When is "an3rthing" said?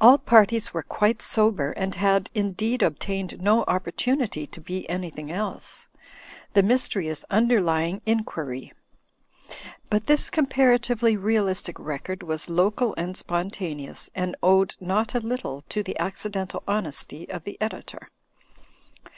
4.88-5.30